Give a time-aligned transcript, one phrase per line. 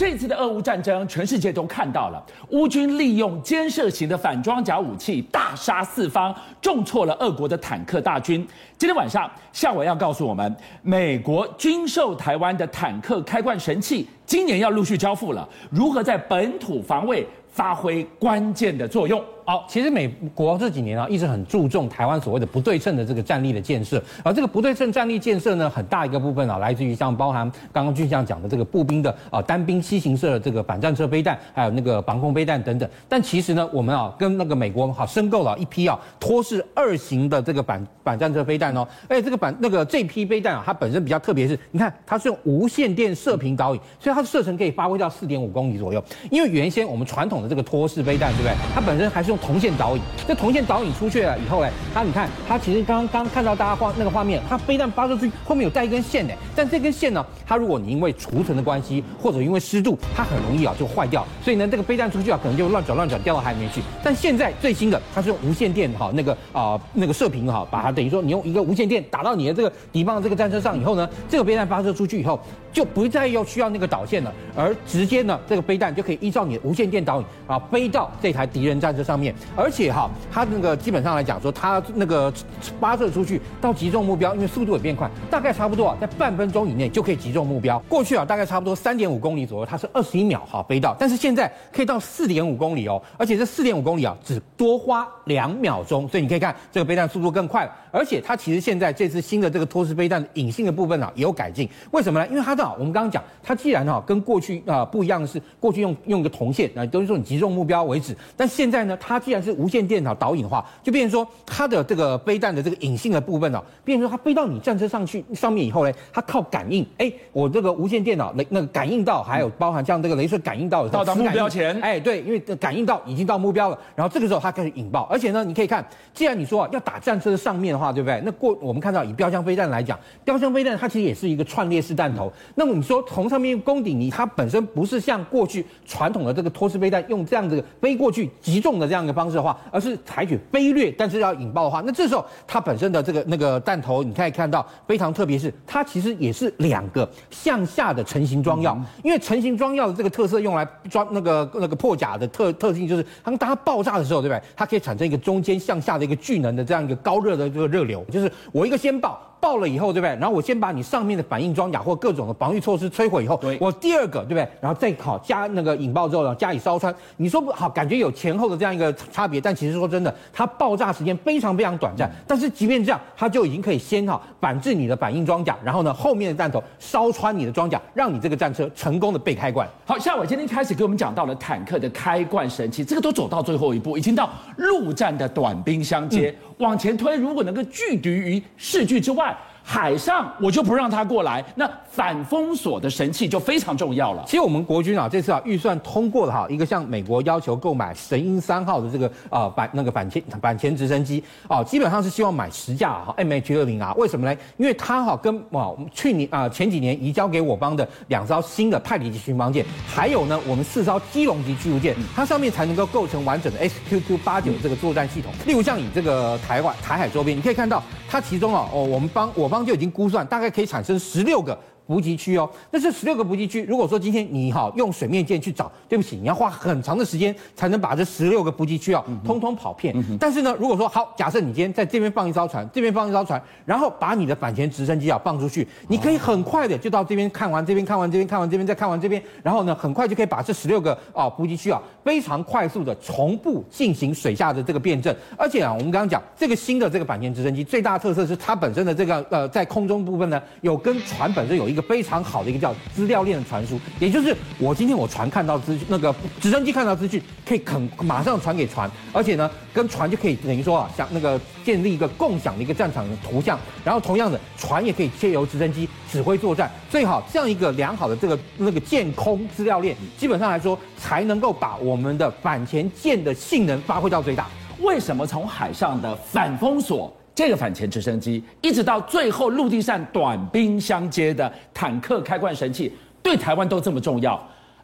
[0.00, 8.40] 这次的俄乌战争，全世界都看到了，乌军利用尖射型的反装甲武器大杀四方，重挫了俄国的坦克大军。
[8.78, 19.22] 今天晚上，夏伟要告诉我们，美国军售台湾的坦克开罐神器，今年要陆续交付了，如何在本土防卫发挥关键的作用？
[19.44, 32.88] 好，其实美国这几年啊，一直很注重台湾所谓的不对称的这个战力的建设，而这个不对称战力建设呢，很大一个部分啊，来自于像包含刚刚俊相讲的这个步兵的啊单兵七型式的这个反战车飞弹，还有那个防空飞弹等等。
[33.08, 46.02] 但其实呢，我们啊跟那个美国好申购了一批啊托式二型的这个反反战车飞弹哦，而且这个反那个这批飞弹啊，它本身比较特别是，你看它是用无线电射频导引，所以它的射程可以发挥到四点五公里左右。
[46.30, 48.54] 因为原先我们传统的这个托式飞弹，对不对？
[48.74, 63.80] 它本身还是用铜线导引，这铜线导引出去了以后，呢，它你看，它其实刚刚看到大家画那个画面，它飞弹发射出去后面有带一根线呢，但这根线呢，它如果你因为储存的关系，或者因为湿度，它很容易啊就坏掉，所以呢，这个飞弹出去啊，可能就乱转乱转掉到海里面去。
[64.02, 72.38] 但现在最新的，它是用无线电哈，那个啊、那个射频哈，把它等于说你用一个无线电打到你的这个敌方的这个战车上以后呢，这个飞弹发射出去以后，
[72.72, 82.32] 就不再要需要那个导线了，而直接呢，这个飞弹就可以依照你的无线电导引啊飞到这台敌人战车上面，而且哈，它那个基本上来讲说，它那个
[82.78, 87.78] 发射出去到击中目标，因为速度也变快，大概差不多啊，在半分钟以内就可以击中目标。
[87.88, 97.72] 过去啊，大概差不多三点五公里左右，它是二十一秒哈飞到，但是现在可以到四点五公里哦，而且这四点五公里啊，只多花两秒钟，所以你可以看这个飞弹速度更快了。
[97.92, 101.68] 而且它其实现在这次新的这个托式飞弹的隐性的部分啊，也有改进。
[101.90, 102.26] 为什么呢？
[102.28, 108.16] 因为它的我们刚刚讲，它既然哈跟过去啊不一样的是，过去用用一个铜线啊，都是说你击中目标为止。
[108.36, 125.02] 但现在呢，它既然是无线电脑导引的话，就变成说它的这个飞弹的这个隐性的部分啊，变成说它飞到你战车上去上面以后呢，它靠感应，哎，我这个无线电脑那那个感应到，还有包含像这个镭射感应到到达目标前，哎，对，因为感应到已经到目标了，然后这个时候它开始引爆。
[125.10, 128.20] 而且呢，你可以看，既然你说啊要打战车的上面的话，对不对？
[128.24, 132.32] 那过我们看到以标枪飞弹来讲，标枪飞弹它其实也是一个串列式弹头。
[132.54, 148.78] 那么你说从上面攻顶，你它本身不是像过去传统的这个托式飞弹用这样子飞过去击中的这样一个方式的话，而是采取飞掠，但是要引爆的话，那这时候它本身的这个那个弹头，你可以看到非常特别，是它其实也是两个向下的成型装药。
[149.02, 154.42] 因为成型装药的这个特色，用来装那个那个破甲的特特性，就是当它爆炸的时候，对不对？
[154.56, 159.20] 它可以产生一个中间向下的一个聚能的这样一个高热的这个热流，就是我一个先爆。
[159.40, 160.10] 爆了以后，对不对？
[160.16, 164.46] 然后我先把你上面的反应装甲或各种的防御措施摧毁以后，我第二个，对不对？
[164.60, 166.94] 然后再好加那个引爆之后，然后加以烧穿。
[167.16, 172.08] 你说不好，感觉有前后的这样一个差别，但其实说真的，它爆炸时间非常非常短暂。
[172.08, 179.66] 嗯、但是即便这样，它就已经可以先哈反制你的反应装甲，然后呢后面的弹头烧穿你的装甲，让你这个战车成功的被开罐。
[179.86, 186.34] 好，夏伟今天开始给我们讲到了坦克的开罐神器，这个都走到最后一步，已经到陆战的短兵相接。
[186.42, 189.36] 嗯、往前推，如果能够拒敌于视距之外。
[189.70, 194.24] 海上我就不让他过来，那反封锁的神器就非常重要了。
[194.26, 203.94] 其实我们国军啊，这次啊预算通过了哈，一个向美国要求购买神鹰三号的这个啊、呃、反那个反潜反潜直升机啊，基本上是希望买十架哈 MH 二零啊。
[203.96, 204.36] 为什么呢？
[204.56, 215.30] 因为它哈跟啊去年啊前几年移交给我方的两艘新的派里级巡防舰，还有呢我们四艘基隆级驱逐舰，它上面才能够构成完整的 SQQ 八九这个作战系统。
[215.46, 217.80] 例如像以这个台湾台海周边，你可以看到
[218.10, 221.56] 它其中啊哦我们帮我方就已经估算，大概可以产生十六个。
[221.90, 229.92] 补给区哦，那这十六个补给区，如果说今天你哈用水面舰去找，对不起，你要花很长的时间才能把这十六个补给区啊通通跑遍。
[230.20, 245.12] 但是呢，如果说好，假设你今天在这边放一艘船，这边放一艘船，然后把你的反潜直升机啊放出去，你可以很快的就到这边看完，这边看完，这边看完，这边再看完这边，然后呢，很快就可以把这十六个啊补给区啊非常快速的重复进行水下的这个辩证。
[245.36, 251.79] 而且啊，我们刚刚讲这个新的这个反潜直升机最大特色是它本身的这个呃在空中部分呢有跟船本身有一个。
[251.80, 274.46] 非常好的一个叫资料链的传输，也就是我今天我船看到资讯，那个直升机看到资讯，可以肯马上传给船，而且呢，跟船就可以等于说啊，像那个建立一个共享的一个战场的图像，然后同样的船也可以借由直升机指挥作战，最好这样一个良好的这个那个舰空资料链，基本上来说才能够把我们的反潜舰的性能发挥到最大。
[274.80, 277.14] 为什么从海上的反封锁？
[277.40, 282.92] 这个反潜直升机，一直到最后陆地上短兵相接的坦克开罐神器，
[283.22, 284.38] 对台湾都这么重要，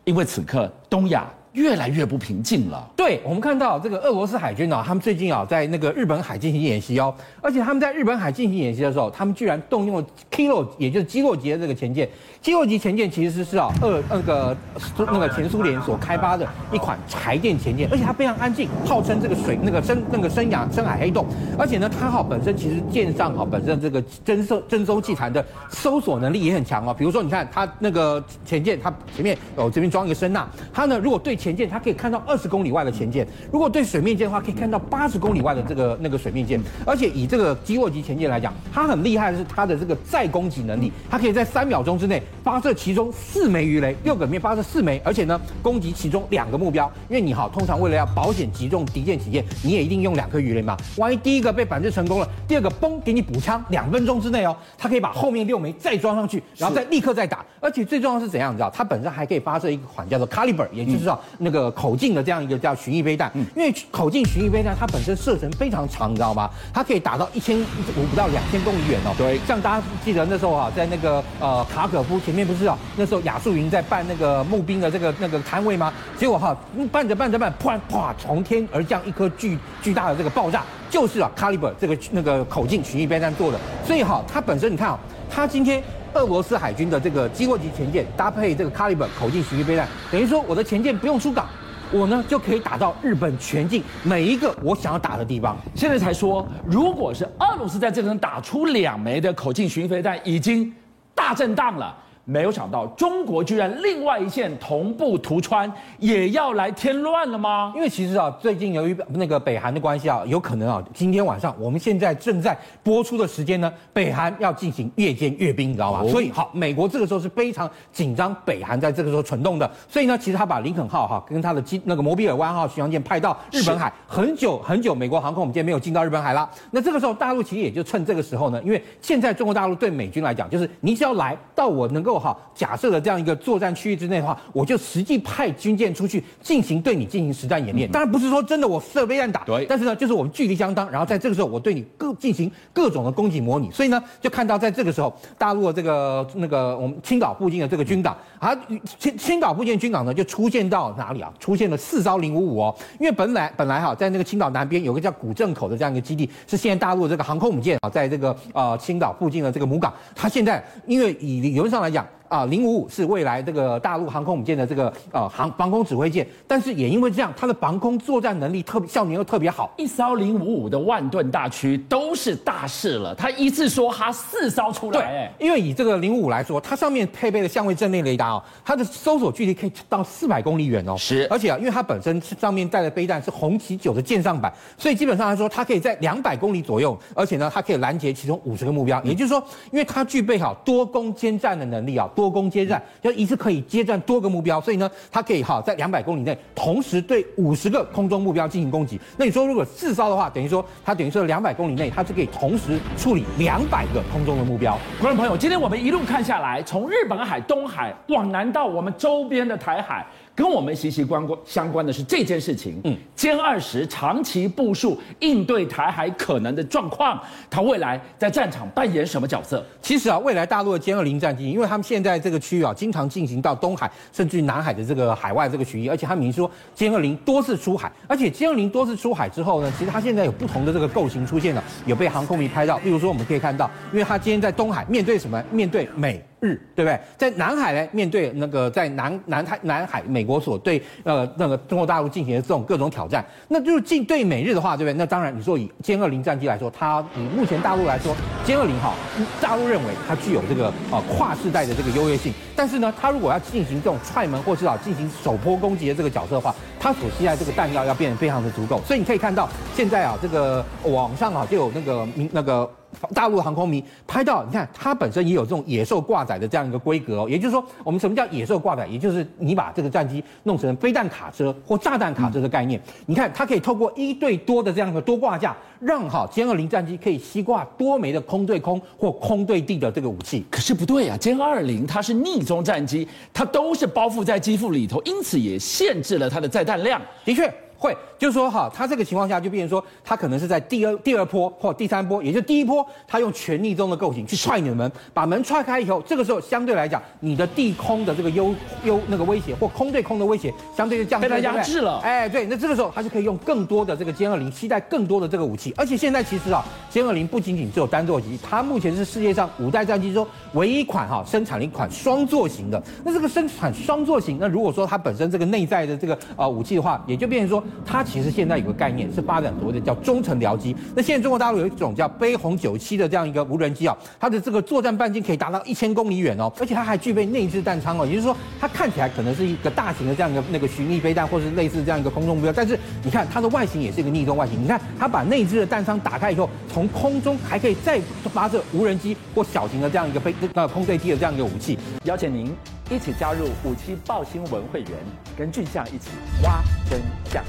[0.05, 2.87] 因为此刻东亚越来越不平静了。
[2.94, 12.06] 对，我们看到这个俄罗斯海军啊，他们最近啊在那个日本海进行演习哦，而且他们在日本海进行演习的时候，他们居然动用了 Kilo，也就是基洛级的这个潜舰。
[12.43, 14.56] 基洛级潜舰其实是啊二那个
[14.99, 21.26] 那个前苏联所开发的一款柴电潜舰，而且它非常安静，号称这个水那个深那个深洋深海黑洞，
[21.58, 36.60] 而且呢它哈本身其实舰上哈本身这个侦搜侦搜器材的搜索能力也很强哦，比如说你看它那个潜舰，它前面有这边装一个声呐，它呢如果对潜舰，它可以看到二十公里外的潜舰；如果对水面舰的话，可以看到八十公里外的这个那个水面舰。
[36.84, 42.20] 而且以这个基洛级潜舰来讲，它很厉害的是它的这个再攻击能力，它可以在三秒钟之内。
[42.43, 46.90] 发射其中四枚鱼雷，六个面发射四枚，而且呢，攻击其中两个目标。
[47.08, 50.76] 因为你好，通常为了要保险击中敌舰起舰，你也一定用两颗鱼雷嘛。
[50.96, 57.44] 万一第一个被反制成功了，第二个嘣给你补枪，两分钟之内哦，它可以把后面六枚再装上去，然后再立刻再打。
[57.60, 58.52] 而且最重要是怎样？
[58.52, 63.28] 你知道，它本身还可以发射一款叫做 Caliber，也就是说那个口径的这样一个叫巡弋飞弹。
[63.56, 66.48] 因为口径巡弋飞弹它本身射程非常长，你知道吗？
[66.72, 69.12] 它可以打到一千五不到两千公里远哦。
[69.18, 72.36] 对，像大家记得那时候啊，在那个呃卡可夫前。
[72.36, 75.90] 面不是啊，那时候亚速营在办那个募兵的这个那个摊位吗？
[76.18, 76.54] 结果哈，
[76.92, 83.58] 办着办着办，突然啪，从天而降一颗巨巨大的这个爆炸，就是啊，Caliber 这个那个口径巡弋飞弹做的。
[83.86, 84.98] 所以哈，它本身你看啊，
[85.30, 85.82] 它今天
[86.16, 91.46] 俄罗斯海军的这个基洛级潜舰搭配这个卡利本口径巡弋飞弹，等于说我的潜舰不用出港，
[91.92, 95.56] 我呢就可以打到日本全境每一个我想要打的地方。
[95.74, 100.72] 现在才说，如果是俄罗斯在这个打出两枚的口径巡飞弹，已经
[101.14, 101.94] 大震荡了。
[102.28, 107.73] 没有想到，中国居然另外一线同步突穿，也要来添乱了吗？
[107.76, 116.05] 因为其实啊，最近由于那个北韩的关系啊，有可能啊，今天晚上我们现在正在播出的时间呢，北韩要进行夜间阅兵，你知道吗？
[116.11, 119.70] 所以好，美国这个时候是非常紧张，北韩在这个时候蠢动的。
[119.88, 126.50] 所以呢，其实他把林肯号哈跟他的机那个摩比尔湾号巡洋舰派到日本海，很久很久，美国航空母舰没有进到日本海了。
[126.72, 132.15] 那这个时候，大陆其实也就趁这个时候呢，因为现在中国大陆对美军来讲，就是你只要来到我能够。
[132.18, 137.90] 好，假设的这样一个作战区域之内的话，我就实际派军舰出去进行对你进行实战演练。
[137.90, 143.70] 当然不是说真的我设飞弹打，对，但是呢，就是我们距离相当，然后在这个时候我对你各进行各种的攻击模拟。
[143.70, 148.56] 所以呢，就看到在这个时候，大陆的这个那个我们青岛附近的这个军港，啊，
[148.98, 151.32] 青青岛附近的军港呢就出现到哪里啊？
[151.38, 162.06] 出现了四艘零五五哦，因为本来本来哈在那个青岛南边有个叫古镇口的这样一个基地，是现在大陆的这个航空母舰啊，在这个呃青岛附近的这个母港，它现在因为以理论上来讲。
[162.28, 169.73] 啊，零五五是未来这个大陆航空母舰的这个呃航防空指挥舰，但是也因为这样，它的防空作战能力特别效能又特别好。
[169.76, 180.96] 一艘零五五的万吨大驱都是大事了，他一次说哈四艘出来，对，因为以这个零五五来说，它上面配备的相位阵列雷达哦，它的搜索距离可以到四百公里远哦。
[180.96, 189.02] 是，而且啊，因为它本身是上面带的飞弹是红旗九的舰上版，所以基本上来说，它可以在两百公里左右，而且呢，它可以拦截其中五十个目标。
[189.05, 192.82] 也就是说，因为它具备好多攻坚战的能力啊，多攻接战。
[193.00, 198.98] 就一次可以接战多个目标，所以呢，它可以哈在两百公里内同时对五十个空中目标进行攻击。
[199.16, 204.78] 那你说如果四艘的话，等于说它等于说两百公里内，它是可以同时处理两百个空中的目标。
[204.98, 210.06] 观众朋友，今天我们一路看下来，从日本海、东海往南到我们周边的台海。
[210.36, 212.78] 跟我们息息关关相关的是这件事情。
[212.84, 217.18] 嗯，歼二十长期部署应对台海可能的状况，
[217.48, 219.64] 它未来在战场扮演什么角色？
[219.80, 235.43] 其实啊，未来大陆的歼二零战机，因为他们现在这个区域啊，经常进行到东海甚至于南海的这个海外这个区域，而且他们明说歼二零多次出海，而且歼二零多次出海之后呢，其实它现在有不同的这个构型出现了，有被航空迷拍到，例如说我们可以看到，因为它今天在东海面对什么？
[235.50, 236.22] 面对美。
[236.40, 237.00] 日对不对？
[237.16, 244.96] 在南海呢，面对那个在南南海南海，美国所对呃那个中国大陆进行的这种各种挑战，那就是进对美日的话，对不对？
[244.96, 248.14] 那当然，你说以歼二零战机来说，它以目前大陆来说，
[248.44, 248.94] 歼二零哈，
[249.40, 252.32] 大陆认为它具有这个啊跨世代的这个优越性。
[252.55, 258.81] 但是呢，它如果要进行这种踹门或是啊进行首波攻击的这个角色的话，它所需要这个弹药要变得非常的足够。
[258.86, 262.70] 所以你可以看到现在啊，这个网上啊就有那个明那个。
[263.15, 268.86] 大陆航空迷拍到，你看它本身也有这种野兽挂载的这样一个规格哦，也就是说，我们什么叫野兽挂载？
[268.86, 272.81] 也就是你把这个战机弄成飞弹卡车或炸弹卡车的概念。
[273.06, 280.44] 你看，它可以透过一对多的这样一个多挂架，让好歼二零战机可以吸挂多枚的空对空或空对地的这个武器。
[280.50, 287.00] 可是不对啊，歼二零它是逆中战机，它都是包覆在机腹里头，因此也限制了它的载弹量。
[287.24, 287.53] 的确。
[287.78, 298.54] 会，就是说哈，他这个情况下就变成说，他可能是在第二第二波或第三波，也就是第一波，他用全力中的构型去踹你的门，把门踹开以后，这个时候相对来讲，你的地空的这个优
[298.84, 301.98] 优那个威胁或空对空的威胁，相对就降低，被他压制了。
[301.98, 312.82] 哎，对，那这个时候他就可以用更多的这个歼二零，期待更多的这个武器，而且现在其实啊，歼二零不仅仅只有单座机，它目前是世界上五代战机中唯一一款哈生产了一款双座型的。
[313.04, 317.62] 那这个生产双座型，那如果说它本身这个内在的这个呃武器的话，也就变成说。
[317.85, 320.75] 它其实现在有个概念是发展所谓的叫中程僚机。
[320.94, 334.63] 那现在中国大陆有一种叫飞鸿九七的这样一个无人机啊，它的这个作战半径可以达到一千公里远哦，而且它还具备内置弹仓哦，也就是说它看起来可能是一个大型的这样一个那个巡弋飞弹，或是类似这样一个空中目标，但是你看它的外形也是一个逆动外形。
[334.63, 338.01] 你看它把内置的弹仓打开以后，从空中还可以再
[338.32, 341.79] 发射无人机或小型的这样一个飞呃空对地的这样一个武器。
[342.05, 342.53] 邀请您
[342.88, 344.90] 一起加入五七报新闻会员，
[345.36, 346.10] 跟俊相一起
[346.44, 347.44] 挖真相。